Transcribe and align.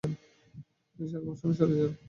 তিনি 0.99 1.07
তার 1.11 1.21
গবেষণা 1.25 1.53
চালিয়ে 1.59 1.79
যান। 1.81 1.91